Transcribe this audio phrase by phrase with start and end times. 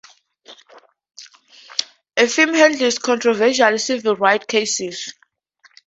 [2.17, 5.13] The firm handles controversial civil rights cases.